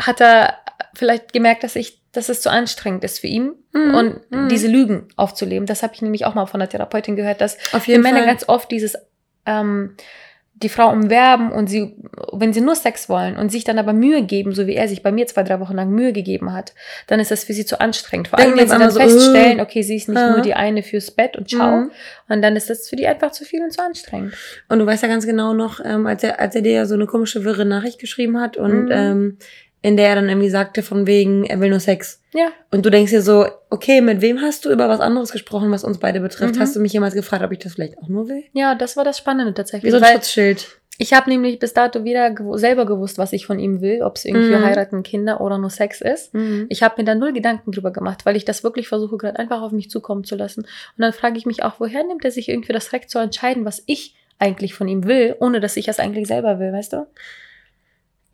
[0.02, 0.54] hat er
[0.94, 3.96] vielleicht gemerkt, dass ich, dass es zu anstrengend ist für ihn Mhm.
[3.96, 4.48] und Mhm.
[4.48, 5.66] diese Lügen aufzuleben.
[5.66, 8.20] Das habe ich nämlich auch mal von der Therapeutin gehört, dass auf für jeden Männer
[8.20, 8.28] Fall.
[8.28, 8.96] ganz oft dieses
[9.46, 9.98] ähm,
[10.56, 11.96] die Frau umwerben und sie,
[12.32, 15.02] wenn sie nur Sex wollen und sich dann aber Mühe geben, so wie er sich
[15.02, 16.74] bei mir zwei, drei Wochen lang Mühe gegeben hat,
[17.08, 18.28] dann ist das für sie zu anstrengend.
[18.30, 20.30] Vor allem, wenn sie dann so, feststellen, äh, okay, sie ist nicht äh.
[20.30, 21.82] nur die eine fürs Bett und ciao.
[21.82, 21.92] Mhm.
[22.30, 24.36] Und dann ist das für die einfach zu viel und zu anstrengend.
[24.70, 27.08] Und du weißt ja ganz genau noch, ähm, als, er, als er dir so eine
[27.08, 28.92] komische, wirre Nachricht geschrieben hat und Mhm.
[28.92, 29.38] ähm,
[29.84, 32.20] in der er dann irgendwie sagte, von wegen, er will nur Sex.
[32.34, 32.48] Ja.
[32.72, 35.84] Und du denkst dir so, okay, mit wem hast du über was anderes gesprochen, was
[35.84, 36.56] uns beide betrifft?
[36.56, 36.60] Mhm.
[36.60, 38.44] Hast du mich jemals gefragt, ob ich das vielleicht auch nur will?
[38.54, 39.92] Ja, das war das Spannende Wie tatsächlich.
[39.92, 40.80] so ein Schutzschild.
[40.98, 44.16] ich habe nämlich bis dato weder gew selber gewusst, was ich von ihm will, ob
[44.16, 44.64] es irgendwie Mhm.
[44.64, 46.34] heiraten, Kinder oder nur Sex ist.
[46.34, 46.66] Mhm.
[46.70, 49.62] Ich habe mir da null Gedanken drüber gemacht, weil ich das wirklich versuche, gerade einfach
[49.62, 50.62] auf mich zukommen zu lassen.
[50.62, 53.66] Und dann frage ich mich auch, woher nimmt er sich irgendwie das Recht zu entscheiden,
[53.66, 57.06] was ich eigentlich von ihm will, ohne dass ich das eigentlich selber will, weißt du?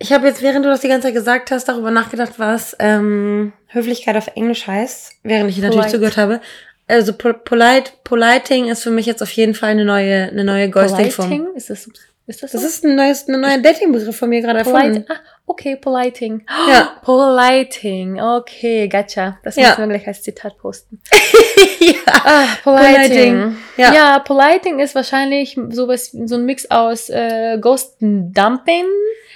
[0.02, 3.52] Ich habe jetzt, während du das die ganze Zeit gesagt hast, darüber nachgedacht, was ähm,
[3.68, 5.92] Höflichkeit auf Englisch heißt, während ich natürlich Polite.
[5.94, 6.42] zugehört habe.
[6.88, 10.70] Also po polite, politing ist für mich jetzt auf jeden Fall eine neue, eine neue
[10.70, 11.28] Ghosting-Form.
[11.30, 11.56] Politing?
[11.56, 11.88] Ist das,
[12.28, 12.58] ist das so?
[12.58, 15.06] Das ist ein neues, ein neuer Dating-Begriff von mir gerade erfunden.
[15.10, 16.46] Ah, okay, Politing.
[16.70, 16.94] Ja.
[17.04, 18.20] Politing.
[18.22, 19.38] Okay, gotcha.
[19.44, 19.70] Das Ja.
[19.70, 21.02] müssen wir gleich als Zitat posten.
[21.82, 21.94] ja.
[22.24, 22.96] Ah, Politing.
[22.96, 23.58] Politing.
[23.78, 23.94] Ja.
[23.94, 24.20] Ja.
[24.20, 28.86] Politing ist wahrscheinlich sowas, so ein Mix aus äh, Ghost Dumping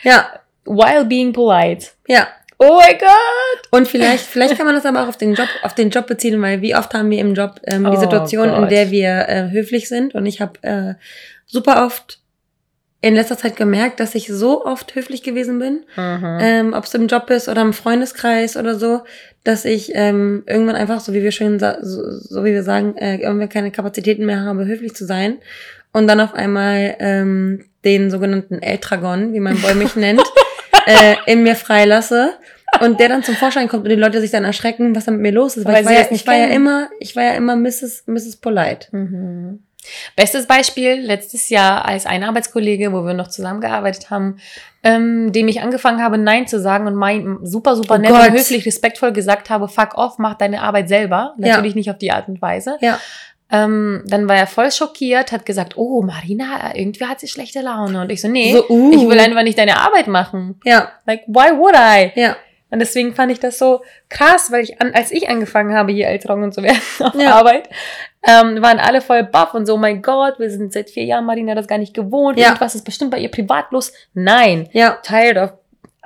[0.03, 0.39] Ja.
[0.65, 1.87] While being polite.
[2.07, 2.27] Ja.
[2.59, 3.67] Oh mein Gott!
[3.71, 6.41] Und vielleicht, vielleicht kann man das aber auch auf den Job, auf den Job beziehen,
[6.41, 8.71] weil wie oft haben wir im Job ähm, die Oh Situation, in Gott.
[8.71, 10.15] der wir äh, höflich sind.
[10.15, 10.93] Und ich habe äh,
[11.45, 12.19] super oft
[13.01, 16.37] in letzter Zeit gemerkt, dass ich so oft höflich gewesen bin, Mhm.
[16.39, 19.01] ähm, ob es im Job ist oder im Freundeskreis oder so,
[19.43, 23.17] dass ich ähm, irgendwann einfach, so wie wir schön, so, so wie wir sagen, äh,
[23.17, 25.39] irgendwann keine Kapazitäten mehr habe, höflich zu sein.
[25.91, 30.23] Und dann auf einmal ähm, den sogenannten Eltragon, wie mein Boy mich nennt,
[30.85, 32.33] äh, in mir freilasse.
[32.81, 35.21] Und der dann zum Vorschein kommt und die Leute sich dann erschrecken, was da mit
[35.21, 35.65] mir los ist.
[35.65, 38.05] Weil, Weil ich, war ja, ich war ja immer, ich war ja immer Mrs.
[38.07, 38.37] Mrs.
[38.37, 38.87] Polite.
[38.91, 39.59] Mhm.
[40.15, 44.37] Bestes Beispiel, letztes Jahr als ein Arbeitskollege, wo wir noch zusammengearbeitet haben,
[44.81, 48.29] ähm, dem ich angefangen habe, Nein zu sagen und mein super, super Oh nett Gott.
[48.29, 51.35] und höflich, respektvoll gesagt habe, fuck off, mach deine Arbeit selber.
[51.37, 51.49] Ja.
[51.49, 52.77] Natürlich nicht auf die Art und Weise.
[52.81, 52.99] Ja.
[53.53, 58.01] Ähm, dann war er voll schockiert, hat gesagt, oh, Marina, irgendwie hat sie schlechte Laune.
[58.01, 58.91] Und ich so, nee, So, uh.
[58.91, 60.59] ich will einfach nicht deine Arbeit machen.
[60.65, 62.19] Ja, Like, why would I?
[62.19, 62.35] ja.
[62.71, 66.07] Und deswegen fand ich das so krass, weil ich, an, als ich angefangen habe, hier
[66.07, 67.35] Eltron zu werden auf Ja.
[67.35, 67.69] Arbeit,
[68.27, 71.25] ähm, waren alle voll baff und so, oh mein Gott, wir sind seit vier Jahren,
[71.25, 72.39] Marina das gar nicht gewohnt.
[72.39, 72.47] Ja.
[72.47, 73.93] Irgendwas ist bestimmt bei ihr privat los.
[74.15, 74.67] Nein.
[74.71, 75.53] Ja, Tired of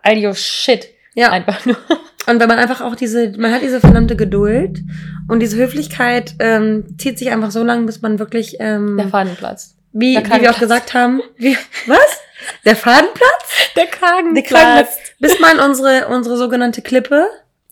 [0.03, 0.89] all your shit.
[1.15, 1.31] ja.
[1.31, 1.77] Einfach nur.
[2.27, 4.79] Und wenn man einfach auch diese, man hat diese verdammte Geduld
[5.27, 9.75] und diese Höflichkeit ähm, zieht sich einfach so lang, bis man wirklich, ähm, Der Fadenplatz.
[9.93, 12.19] wie, wie wir auch gesagt haben, wie, was?
[12.65, 13.49] Der Fadenplatz?
[13.75, 14.33] Der Kragen.
[14.35, 14.97] Der Kragenplatz.
[15.19, 17.25] Bis man unsere, unsere sogenannte Klippe,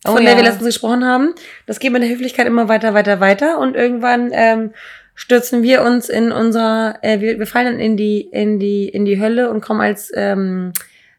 [0.05, 0.35] von Oh der ja.
[0.37, 1.33] wir letztens gesprochen haben,
[1.65, 4.73] das geht mit der Höflichkeit immer weiter, weiter, weiter und irgendwann ähm,
[5.15, 9.05] stürzen wir uns in unserer, äh, wir, wir fallen dann in die, in die, in
[9.05, 10.73] die Hölle und kommen als ähm,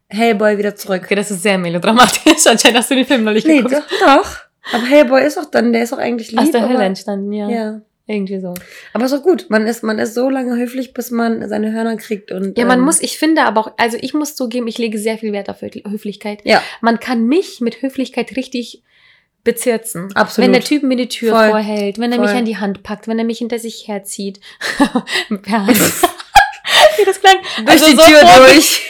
[0.08, 1.02] Hellboy wieder zurück.
[1.04, 2.46] Okay, das ist sehr melodramatisch.
[2.46, 3.74] Anscheinend hast du den Film noch nicht Nee, geguckt.
[4.00, 4.36] doch, doch.
[4.72, 6.40] Aber Hellboy ist doch dann, der ist doch eigentlich lieb.
[6.40, 7.48] Aus der Hölle entstanden, ja.
[7.48, 7.80] Ja.
[8.08, 8.54] Irgendwie so.
[8.92, 9.46] Aber ist doch gut.
[9.48, 12.56] Man ist, man ist so lange höflich, bis man seine Hörner kriegt und.
[12.56, 15.18] Ja, man ähm, muss, ich finde aber auch, also ich muss zugeben, ich lege sehr
[15.18, 16.38] viel Wert auf Höfli- Höflichkeit.
[16.44, 18.84] Ja, Man kann mich mit Höflichkeit richtig
[19.42, 20.08] bezirzen.
[20.14, 20.46] Absolut.
[20.46, 21.50] Wenn der Typ mir die Tür Voll.
[21.50, 22.26] vorhält, wenn er Voll.
[22.28, 24.38] mich an die Hand packt, wenn er mich hinter sich herzieht.
[25.48, 25.68] Hand.
[26.98, 27.36] Wie das klang.
[27.64, 28.82] durch Also die Tür durch.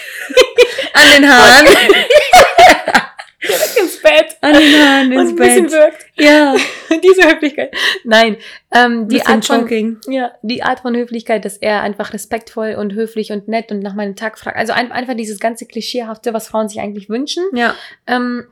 [0.93, 1.67] An den Haaren.
[3.43, 4.37] direkt ins Bett.
[4.41, 5.73] An den Haaren Und ins ein bisschen Bett.
[5.73, 6.07] wirkt.
[6.17, 6.55] Ja.
[7.03, 7.75] Diese Höflichkeit.
[8.05, 8.37] Nein,
[8.73, 9.69] ähm, die Art von,
[10.09, 13.95] ja, die Art von Höflichkeit, dass er einfach respektvoll und höflich und nett und nach
[13.95, 14.57] meinem Tag fragt.
[14.57, 17.75] Also ein, einfach dieses ganze Klischeehafte, was Frauen sich eigentlich wünschen, Ja.
[18.07, 18.45] ähm,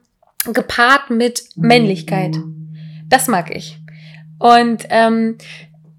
[0.53, 2.37] gepaart mit Männlichkeit.
[3.09, 3.79] Das mag ich.
[4.39, 5.39] Und ähm,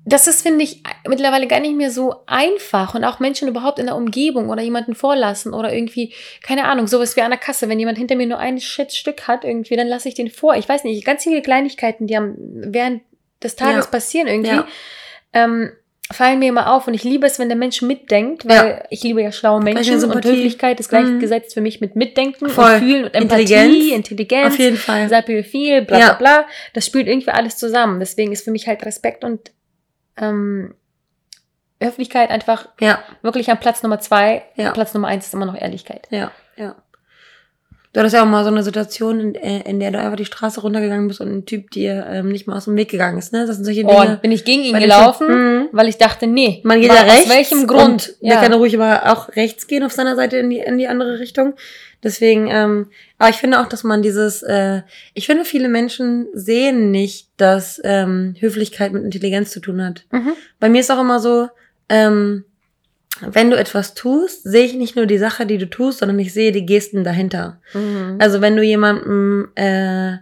[0.08, 2.94] das ist, finde ich, mittlerweile gar nicht mehr so einfach.
[2.94, 6.14] Und auch Menschen überhaupt in der Umgebung oder jemanden vorlassen oder irgendwie,
[6.44, 7.68] keine Ahnung, sowas wie an der Kasse.
[7.70, 10.56] Wenn jemand hinter mir nur ein Shitstück hat, irgendwie, dann lasse ich den vor.
[10.56, 13.02] Ich weiß nicht, ganz viele Kleinigkeiten, die am, während
[13.44, 13.92] des Tages Ja.
[13.92, 14.68] passieren irgendwie, Ja.
[15.34, 15.72] ähm,
[16.14, 16.88] fallen mir immer auf.
[16.88, 18.84] Und ich liebe es, wenn der Mensch mitdenkt, weil Ja.
[18.92, 20.24] ich liebe ja schlaue Menschen und.
[20.24, 20.98] Höflichkeit ist Mhm.
[20.98, 22.74] gleichgesetzt für mich mit Mitdenken Voll.
[22.74, 23.92] und Fühlen und Empathie, Intelligenz.
[23.92, 25.10] Intelligenz, Auf jeden Fall.
[25.10, 26.46] Sapiophil, bla bla bla.
[26.74, 28.00] Das spielt irgendwie alles zusammen.
[28.00, 29.50] Deswegen ist für mich halt Respekt und
[30.18, 30.74] ähm,
[31.82, 33.00] Höflichkeit einfach Ja.
[33.22, 34.44] wirklich an Platz Nummer zwei.
[34.56, 34.72] Ja.
[34.72, 36.08] Platz Nummer eins ist immer noch Ehrlichkeit.
[36.10, 36.32] Ja.
[36.56, 36.76] Ja.
[37.92, 40.26] Du hattest ja auch mal so eine Situation, in, äh, in der du einfach die
[40.26, 43.32] Straße runtergegangen bist und ein Typ dir ähm, nicht mal aus dem Weg gegangen ist,
[43.32, 43.46] ne?
[43.48, 43.96] Das sind solche Dinge.
[43.98, 45.70] Und bin ich gegen ihn gelaufen, schon- Mhm.
[45.72, 47.30] weil ich dachte, nee, Man geht ja rechts.
[47.30, 48.16] Aus welchem Grund?
[48.20, 50.88] Und Der kann ruhig aber auch rechts gehen auf seiner Seite in die, in die
[50.88, 51.54] andere Richtung.
[52.04, 54.82] Deswegen, ähm, aber ich finde auch, dass man dieses, äh,
[55.14, 60.06] ich finde, viele Menschen sehen nicht, dass ähm, Höflichkeit mit Intelligenz zu tun hat.
[60.12, 60.34] Mhm.
[60.60, 61.48] Bei mir ist auch immer so,
[61.88, 62.44] ähm,
[63.22, 66.34] wenn du etwas tust, sehe ich nicht nur die Sache, die du tust, sondern ich
[66.34, 67.62] sehe die Gesten dahinter.
[67.74, 68.18] Mhm.
[68.20, 70.18] Also wenn du jemandem äh,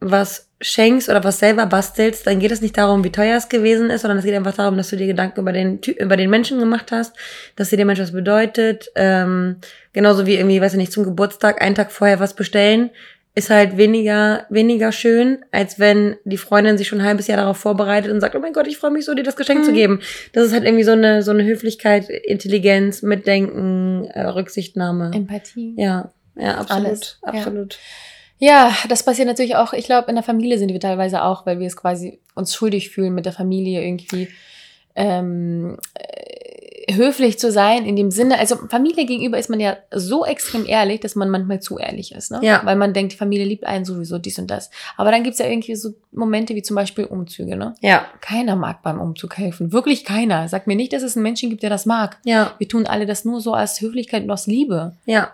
[0.00, 3.90] was schenkst oder was selber bastelst, dann geht es nicht darum, wie teuer es gewesen
[3.90, 6.58] ist, sondern es geht einfach darum, dass du dir Gedanken über den über den Menschen
[6.58, 7.14] gemacht hast,
[7.56, 8.90] dass dir der Mensch was bedeutet.
[8.94, 9.56] Ähm,
[9.92, 12.90] genauso wie irgendwie, weiß ich nicht, zum Geburtstag einen Tag vorher was bestellen,
[13.34, 17.58] ist halt weniger weniger schön, als wenn die Freundin sich schon ein halbes Jahr darauf
[17.58, 19.74] vorbereitet und sagt, oh mein Gott, ich freue mich so, dir das Geschenk zu Mhm.
[19.76, 20.00] geben.
[20.32, 25.10] Das ist halt irgendwie so eine so eine Höflichkeit, Intelligenz, Mitdenken, äh, Rücksichtnahme.
[25.14, 25.74] Empathie.
[25.76, 27.74] Ja, ja, absolut, Alles, absolut.
[27.74, 27.78] Ja,
[28.88, 29.72] das passiert natürlich auch.
[29.72, 32.90] Ich glaube, in der Familie sind wir teilweise auch, weil wir es quasi uns schuldig
[32.90, 34.28] fühlen, mit der Familie irgendwie
[34.94, 37.84] ähm, äh, höflich zu sein.
[37.84, 41.60] In dem Sinne, also Familie gegenüber ist man ja so extrem ehrlich, dass man manchmal
[41.60, 42.30] zu ehrlich ist.
[42.30, 42.40] Ne?
[42.42, 42.60] Ja.
[42.64, 44.70] Weil man denkt, die Familie liebt einen sowieso dies und das.
[44.96, 47.56] Aber dann gibt's ja irgendwie so Momente wie zum Beispiel Umzüge.
[47.56, 47.74] Ne?
[47.80, 49.72] Ja, Keiner mag beim Umzug helfen.
[49.72, 50.48] Wirklich keiner.
[50.48, 52.18] Sag mir nicht, dass es einen Menschen gibt, der das mag.
[52.24, 54.94] ja, Wir tun alle das nur so aus Höflichkeit und aus Liebe.
[55.06, 55.32] ja.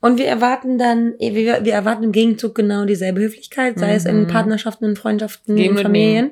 [0.00, 4.04] Und wir erwarten dann, eh, wir, wir erwarten im Gegenzug genau dieselbe Höflichkeit, sei es
[4.04, 4.26] in Mhm.
[4.28, 6.30] Partnerschaften, in Freundschaften, Geben in und Familien.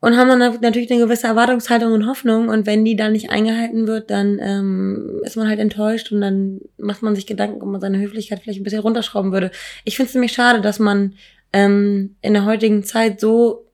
[0.00, 2.48] Und haben dann natürlich eine gewisse Erwartungshaltung und Hoffnung.
[2.48, 6.60] Und wenn die dann nicht eingehalten wird, dann ähm, ist man halt enttäuscht und dann
[6.76, 9.50] macht man sich Gedanken, ob man seine Höflichkeit vielleicht ein bisschen runterschrauben würde.
[9.84, 11.14] Ich finde es nämlich schade, dass man
[11.54, 13.64] ähm, in der heutigen Zeit so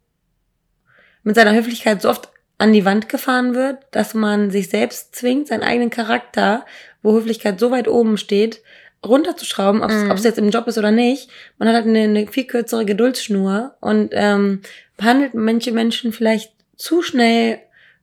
[1.24, 2.30] mit seiner Höflichkeit so oft
[2.61, 6.64] an die Wand gefahren wird, dass man sich selbst zwingt, seinen eigenen Charakter,
[7.03, 8.62] wo Höflichkeit so weit oben steht,
[9.05, 10.11] runterzuschrauben, ob Mhm.
[10.11, 11.31] es jetzt im Job ist oder nicht.
[11.59, 14.61] Man hat halt eine, eine viel kürzere Geduldsschnur und ähm,
[14.96, 17.59] behandelt manche Menschen vielleicht zu schnell,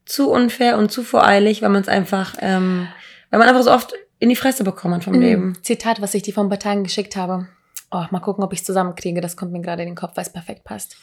[0.06, 2.88] zu unfair und zu voreilig, weil man es einfach, ähm,
[3.30, 5.22] weil man einfach so oft in die Fresse bekommen hat vom Mhm.
[5.22, 5.58] Leben.
[5.62, 7.48] Zitat, was ich dir vor ein paar Tagen geschickt habe.
[7.91, 9.22] Oh, mal gucken, ob ich es zusammenkriege.
[9.22, 10.98] Das kommt mir gerade in den Kopf, weil es perfekt passt.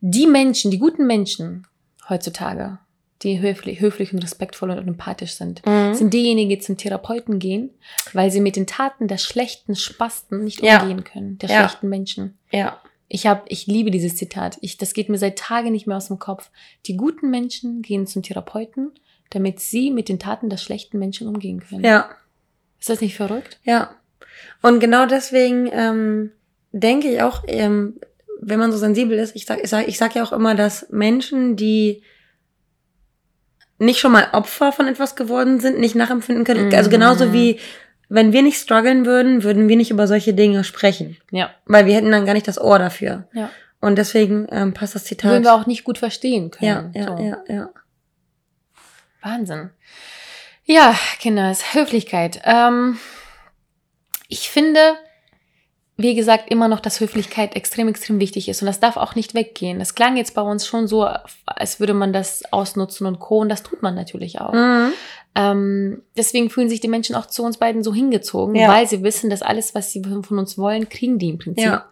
[0.00, 1.66] Die Menschen, die guten Menschen
[2.08, 2.78] heutzutage,
[3.22, 5.94] die höflich, höflich und respektvoll und empathisch sind, Mhm.
[5.94, 7.70] sind diejenigen, die zum Therapeuten gehen,
[8.12, 10.82] weil sie mit den Taten der schlechten Spasten nicht Ja.
[10.82, 11.58] umgehen können, der Ja.
[11.60, 12.36] schlechten Menschen.
[12.50, 12.80] Ja.
[13.08, 14.58] Ich habe, ich liebe dieses Zitat.
[14.60, 16.50] Ich, das geht mir seit Tagen nicht mehr aus dem Kopf.
[16.86, 18.90] Die guten Menschen gehen zum Therapeuten,
[19.30, 21.84] damit sie mit den Taten der schlechten Menschen umgehen können.
[21.84, 22.10] Ja.
[22.80, 23.58] Ist das nicht verrückt?
[23.64, 23.94] Ja.
[24.60, 26.32] Und genau deswegen ähm,
[26.72, 27.98] denke ich auch, ähm,
[28.40, 30.86] wenn man so sensibel ist, ich sag, ich sag, ich sag ja auch immer, dass
[30.90, 32.02] Menschen, die
[33.78, 36.68] nicht schon mal Opfer von etwas geworden sind, nicht nachempfinden können.
[36.68, 36.74] Mhm.
[36.74, 37.60] Also genauso wie,
[38.08, 41.16] wenn wir nicht strugglen würden, würden wir nicht über solche Dinge sprechen.
[41.30, 41.50] Ja.
[41.66, 43.28] Weil wir hätten dann gar nicht das Ohr dafür.
[43.32, 43.50] Ja.
[43.80, 45.30] Und deswegen ähm, passt das Zitat.
[45.30, 46.92] Würden wir auch nicht gut verstehen ja, können.
[46.94, 47.22] ja, so.
[47.22, 47.70] ja, ja.
[49.22, 49.70] Wahnsinn.
[50.64, 52.40] Ja, Kinders, Höflichkeit.
[52.44, 52.98] Ähm,
[54.28, 54.96] ich finde,
[55.98, 58.60] wie gesagt, immer noch, dass Höflichkeit extrem, extrem wichtig ist.
[58.60, 59.78] Und das darf auch nicht weggehen.
[59.78, 61.08] Das klang jetzt bei uns schon so,
[61.46, 63.38] als würde man das ausnutzen und co.
[63.38, 64.52] Und das tut man natürlich auch.
[64.52, 64.92] Mhm.
[65.34, 68.68] Ähm, deswegen fühlen sich die Menschen auch zu uns beiden so hingezogen, Ja.
[68.68, 71.64] weil sie wissen, dass alles, was sie von uns wollen, kriegen die im Prinzip.
[71.64, 71.86] Ja.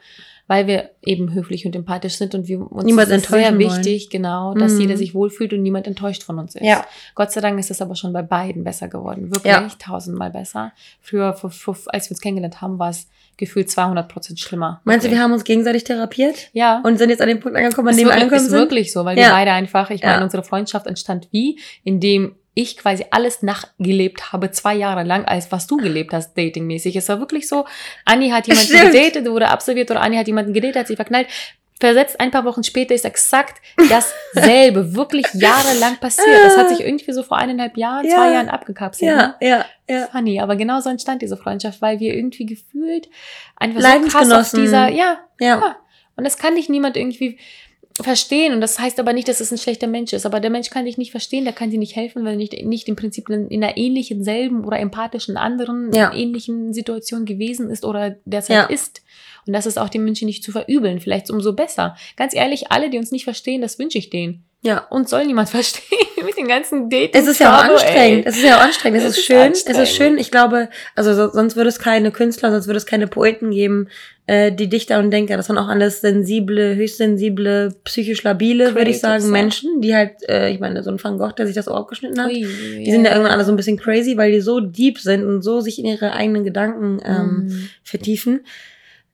[0.46, 4.52] Weil wir eben höflich und empathisch sind und wir uns Niemand ist sehr wichtig, genau,
[4.52, 4.80] dass Mhm.
[4.82, 6.62] jeder sich wohlfühlt und niemand enttäuscht von uns ist.
[6.64, 6.84] Ja.
[7.14, 9.30] Gott sei Dank ist es aber schon bei beiden besser geworden.
[9.30, 9.68] Wirklich Ja.
[9.78, 10.72] tausendmal besser.
[11.00, 13.06] Früher, vor, vor, als wir uns kennengelernt haben, war es
[13.38, 14.80] gefühlt 200 Prozent schlimmer.
[14.84, 15.18] Meinst du, Wirklich.
[15.18, 16.50] wir haben uns gegenseitig therapiert?
[16.52, 16.82] ja.
[16.84, 18.58] Und sind jetzt an dem Punkt angekommen, an ist dem wir angekommen ist sind?
[18.58, 19.28] wirklich so, weil Ja.
[19.28, 24.50] wir beide einfach, ich meine, unsere Freundschaft entstand wie, indem ich quasi alles nachgelebt habe,
[24.52, 26.94] zwei Jahre lang, als was du gelebt hast, datingmäßig.
[26.96, 27.66] Es war wirklich so,
[28.04, 28.92] Anni hat jemanden Stimmt.
[28.92, 31.26] gedatet, wurde absolviert oder Anni hat jemanden gedatet, hat sich verknallt.
[31.80, 36.44] Versetzt ein paar Wochen später ist exakt dasselbe, wirklich jahrelang passiert.
[36.44, 38.14] Das hat sich irgendwie so vor eineinhalb Jahren, Ja.
[38.14, 39.14] zwei Jahren abgekapselt.
[39.16, 39.34] ne?
[39.40, 40.06] Ja, ja, ja.
[40.06, 43.08] Funny, aber genau so entstand diese Freundschaft, weil wir irgendwie gefühlt
[43.56, 45.46] einfach so krass auf dieser, ja, Ja.
[45.58, 45.76] ja.
[46.16, 47.38] Und das kann dich niemand irgendwie
[48.02, 48.52] verstehen.
[48.52, 50.26] Und das heißt aber nicht, dass es ein schlechter Mensch ist.
[50.26, 52.64] Aber der Mensch kann dich nicht verstehen, der kann dir nicht helfen, weil er nicht,
[52.64, 56.12] nicht im Prinzip in, in einer ähnlichen, selben oder empathischen anderen Ja.
[56.12, 58.62] ähnlichen Situation gewesen ist oder derzeit Ja.
[58.64, 59.02] ist.
[59.46, 61.00] Und das ist auch den Menschen nicht zu verübeln.
[61.00, 61.96] Vielleicht umso besser.
[62.16, 64.44] Ganz ehrlich, alle, die uns nicht verstehen, das wünsche ich denen.
[64.64, 64.86] Ja.
[64.90, 67.10] Uns soll niemand verstehen mit den ganzen Dating.
[67.12, 68.24] Es ist ja auch anstrengend.
[68.26, 68.30] ey.
[68.30, 68.98] Es ist ja auch anstrengend.
[68.98, 69.52] Es Es ist ist schön.
[69.52, 70.18] Es ist schön.
[70.18, 73.88] Ich glaube, also so, sonst würde es keine Künstler, sonst würde es keine Poeten geben,
[74.26, 75.36] äh, die Dichter und Denker.
[75.36, 79.30] Das waren auch alles sensible, höchstsensible, psychisch labile, würde ich sagen, ja.
[79.30, 82.18] Menschen, die halt, äh, ich meine, so ein Van Gogh, der sich das Ohr abgeschnitten
[82.18, 82.30] hat.
[82.30, 82.46] Ui,
[82.78, 85.42] Die sind ja irgendwann alle so ein bisschen crazy, weil die so deep sind und
[85.42, 87.68] so sich in ihre eigenen Gedanken ähm, Mm.
[87.82, 88.40] vertiefen.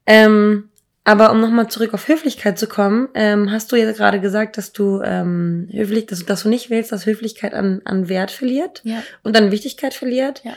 [0.06, 0.69] Ähm,
[1.04, 4.72] aber um nochmal zurück auf Höflichkeit zu kommen, ähm, hast du jetzt gerade gesagt, dass
[4.72, 9.02] du ähm, höflich, dass, dass du nicht willst, dass Höflichkeit an, an Wert verliert Ja.
[9.22, 10.42] und an Wichtigkeit verliert.
[10.44, 10.52] Ja.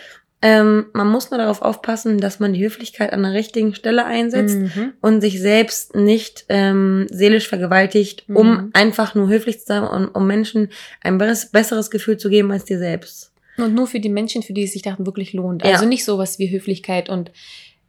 [0.45, 4.57] Ähm, man muss nur darauf aufpassen, dass man die Höflichkeit an der richtigen Stelle einsetzt
[4.57, 4.91] Mhm.
[4.99, 8.69] und sich selbst nicht ähm, seelisch vergewaltigt, um Mhm.
[8.73, 10.67] einfach nur höflich zu sein und um Menschen
[11.01, 13.31] ein besseres, Gefühl zu geben als dir selbst.
[13.55, 15.63] Und nur für die Menschen, für die es sich dachten, wirklich lohnt.
[15.63, 15.71] Ja.
[15.71, 17.31] Also nicht sowas wie Höflichkeit und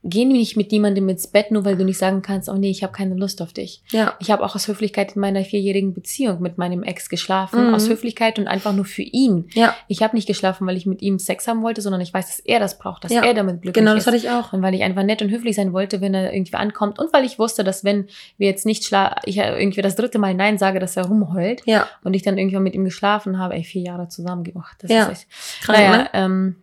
[0.06, 2.82] geh nicht mit niemandem ins Bett, nur weil du nicht sagen kannst, oh nee, ich
[2.82, 3.82] habe keine Lust auf dich.
[3.90, 4.14] Ja.
[4.20, 7.68] Ich habe auch aus Höflichkeit in meiner vierjährigen Beziehung mit meinem Ex geschlafen.
[7.68, 7.74] Mhm.
[7.74, 9.48] Aus Höflichkeit und einfach nur für ihn.
[9.54, 12.26] Ja, Ich habe nicht geschlafen, weil ich mit ihm Sex haben wollte, sondern ich weiß,
[12.26, 13.24] dass er das braucht, dass Ja.
[13.24, 14.06] er damit glücklich genau, ist.
[14.06, 14.52] das hatte ich auch.
[14.52, 16.98] Und weil ich einfach nett und höflich sein wollte, wenn er irgendwie ankommt.
[16.98, 20.34] Und weil ich wusste, dass wenn wir jetzt nicht schla ich irgendwie das dritte Mal
[20.34, 23.64] Nein sage, dass er rumheult Ja, und ich dann irgendwann mit ihm geschlafen habe, ey,
[23.64, 24.76] vier Jahre zusammen gemacht.
[24.82, 25.04] Das Ja.
[25.06, 26.10] ist echt, krank, naja, ne?
[26.12, 26.56] ähm,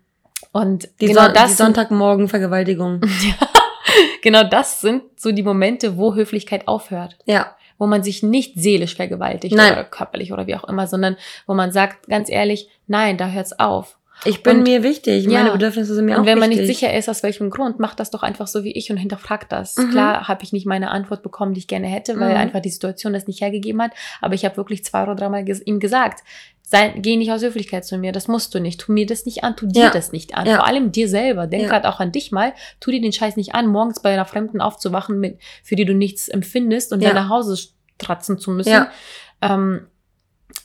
[0.51, 3.01] und Die, genau Son das die sind- Sonntagmorgen-Vergewaltigung.
[4.21, 7.17] genau das sind so die Momente, wo Höflichkeit aufhört.
[7.25, 9.73] ja, Wo man sich nicht seelisch vergewaltigt Nein.
[9.73, 13.57] oder körperlich oder wie auch immer, sondern wo man sagt, ganz ehrlich, nein, da hört's
[13.59, 13.97] auf.
[14.23, 15.25] ich bin Und- mir wichtig.
[15.25, 15.39] Ja.
[15.39, 16.67] Meine Bedürfnisse sind mir auch und wenn man wichtig.
[16.67, 19.51] nicht sicher ist, aus welchem Grund, macht das doch einfach so wie ich und hinterfragt
[19.51, 19.75] das.
[19.77, 19.89] Mhm.
[19.91, 22.37] Klar habe ich nicht meine Antwort bekommen, die ich gerne hätte, weil Mhm.
[22.37, 23.91] einfach die Situation das nicht hergegeben hat.
[24.21, 26.23] Aber ich habe wirklich zwei oder dreimal ges ihm gesagt,
[26.63, 29.43] sei, geh nicht aus Höflichkeit zu mir, das musst du nicht, tu mir das nicht
[29.43, 29.89] an, tu dir Ja.
[29.89, 30.45] das nicht an.
[30.45, 30.55] Ja.
[30.57, 31.47] Vor allem dir selber.
[31.47, 31.69] Denk Ja.
[31.69, 34.61] gerade auch an dich mal, tu dir den Scheiß nicht an, morgens bei einer Fremden
[34.61, 37.09] aufzuwachen, mit, für die du nichts empfindest und Ja.
[37.09, 38.85] dann nach Hause stratzen zu müssen.
[39.41, 39.87] Ähm,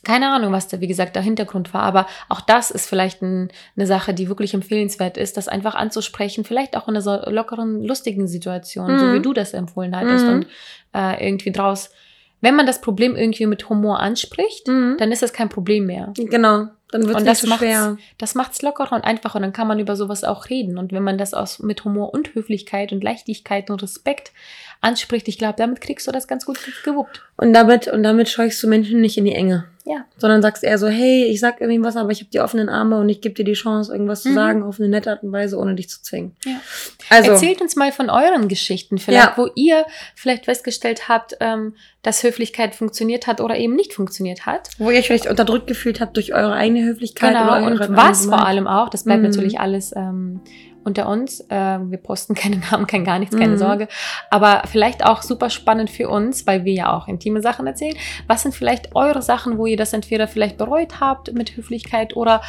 [0.04, 3.50] keine Ahnung, was da, wie gesagt, der Hintergrund war, aber auch das ist vielleicht ein,
[3.76, 7.82] eine Sache, die wirklich empfehlenswert ist, das einfach anzusprechen, vielleicht auch in einer so lockeren,
[7.84, 9.14] lustigen Situation, so Mhm.
[9.14, 10.32] wie du das empfohlen hattest Mhm.
[10.32, 10.46] und
[10.92, 11.90] äh, irgendwie draus,
[12.40, 14.96] wenn man das Problem irgendwie mit Humor anspricht, Mhm.
[14.98, 16.12] dann ist das kein Problem mehr.
[16.16, 17.96] Genau, dann wird es Und nicht das so macht's, schwer.
[18.18, 20.78] das macht's lockerer und einfacher und dann kann man über sowas auch reden.
[20.78, 24.32] Und wenn man das aus, mit Humor und Höflichkeit und Leichtigkeit und Respekt
[24.80, 27.22] anspricht, ich glaube, damit kriegst du das ganz gut gewuppt.
[27.36, 29.64] Und damit, und damit scheuchst du Menschen nicht in die Enge.
[29.88, 30.04] Ja.
[30.18, 32.98] Sondern sagst eher so, hey, ich sag irgendwie was, aber ich habe die offenen Arme
[32.98, 34.34] und ich gebe dir die Chance, irgendwas zu Mhm.
[34.34, 36.34] sagen auf eine nette Art und Weise, ohne dich zu zwingen.
[36.44, 36.56] Ja.
[37.08, 39.32] Also, Erzählt uns mal von euren Geschichten, vielleicht, Ja.
[39.36, 44.70] wo ihr vielleicht festgestellt habt, ähm, dass Höflichkeit funktioniert hat oder eben nicht funktioniert hat.
[44.78, 47.96] wo ihr euch vielleicht unterdrückt gefühlt habt durch eure eigene Höflichkeit Genau, oder eure und
[47.96, 49.28] was vor allem auch, das bleibt Mhm.
[49.30, 50.40] natürlich alles ähm,
[50.86, 51.40] unter uns.
[51.48, 53.58] Äh, wir posten keine Namen, kein gar nichts, keine Mhm.
[53.58, 53.88] Sorge.
[54.30, 57.96] Aber vielleicht auch super spannend für uns, weil wir ja auch intime Sachen erzählen.
[58.26, 62.40] Was sind vielleicht eure Sachen, wo ihr das entweder vielleicht bereut habt mit Höflichkeit oder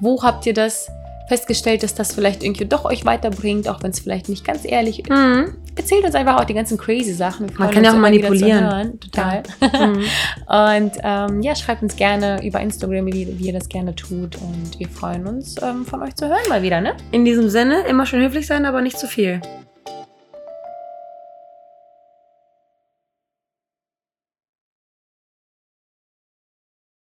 [0.00, 0.90] wo habt ihr das
[1.32, 5.00] festgestellt, dass das vielleicht irgendwie doch euch weiterbringt, auch wenn es vielleicht nicht ganz ehrlich
[5.00, 5.10] ist.
[5.10, 5.54] Mhm.
[5.74, 7.46] Erzählt uns einfach auch die ganzen crazy Sachen.
[7.56, 9.00] Man kann ja auch manipulieren.
[9.00, 9.42] Total.
[9.72, 10.04] Mhm.
[10.46, 14.36] Und ähm, ja, schreibt uns gerne über Instagram, wie, wie ihr das gerne tut.
[14.36, 16.94] Und wir freuen uns, ähm, von euch zu hören mal wieder, ne?
[17.10, 19.40] In diesem Sinne, immer schön höflich sein, aber nicht zu viel.